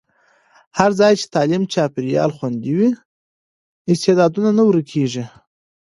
هر 0.77 0.91
ځای 0.99 1.13
چې 1.19 1.25
تعلیمي 1.35 1.67
چاپېریال 1.73 2.31
خوندي 2.37 2.73
وي، 2.77 2.91
استعدادونه 3.91 4.49
نه 4.57 4.63
ورکېږي. 4.69 5.25